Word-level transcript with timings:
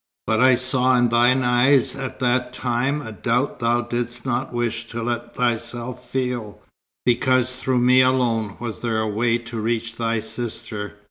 But 0.25 0.39
I 0.39 0.55
saw 0.55 0.97
in 0.97 1.09
thine 1.09 1.43
eyes 1.43 1.95
at 1.95 2.17
that 2.21 2.51
time 2.53 3.03
a 3.03 3.11
doubt 3.11 3.59
thou 3.59 3.81
didst 3.81 4.25
not 4.25 4.51
wish 4.51 4.87
to 4.87 5.03
let 5.03 5.35
thyself 5.35 6.09
feel, 6.09 6.59
because 7.05 7.55
through 7.55 7.77
me 7.81 8.01
alone 8.01 8.57
was 8.59 8.79
there 8.79 8.97
a 8.99 9.07
way 9.07 9.37
to 9.37 9.61
reach 9.61 9.97
thy 9.97 10.19
sister. 10.19 10.97